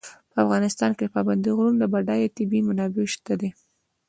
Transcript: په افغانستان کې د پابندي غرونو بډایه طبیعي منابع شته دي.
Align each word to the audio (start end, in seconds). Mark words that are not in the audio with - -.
په 0.31 0.37
افغانستان 0.45 0.91
کې 0.97 1.05
د 1.05 1.11
پابندي 1.15 1.51
غرونو 1.57 1.85
بډایه 1.93 2.33
طبیعي 2.37 2.61
منابع 2.67 3.05
شته 3.13 3.33
دي. 3.41 3.49